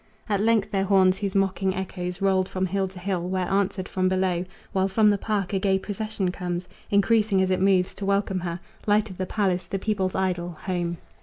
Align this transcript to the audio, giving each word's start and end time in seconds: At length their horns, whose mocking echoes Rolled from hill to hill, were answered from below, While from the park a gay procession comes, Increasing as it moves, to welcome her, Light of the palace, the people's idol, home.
At 0.27 0.39
length 0.41 0.71
their 0.71 0.85
horns, 0.85 1.19
whose 1.19 1.35
mocking 1.35 1.75
echoes 1.75 2.23
Rolled 2.23 2.49
from 2.49 2.65
hill 2.65 2.87
to 2.87 2.97
hill, 2.97 3.29
were 3.29 3.37
answered 3.37 3.87
from 3.87 4.09
below, 4.09 4.45
While 4.71 4.87
from 4.87 5.11
the 5.11 5.17
park 5.19 5.53
a 5.53 5.59
gay 5.59 5.77
procession 5.77 6.31
comes, 6.31 6.67
Increasing 6.89 7.39
as 7.39 7.51
it 7.51 7.61
moves, 7.61 7.93
to 7.93 8.05
welcome 8.07 8.39
her, 8.39 8.59
Light 8.87 9.11
of 9.11 9.19
the 9.19 9.27
palace, 9.27 9.65
the 9.67 9.77
people's 9.77 10.15
idol, 10.15 10.57
home. 10.63 10.97